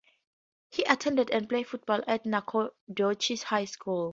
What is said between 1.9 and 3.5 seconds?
at Nacogdoches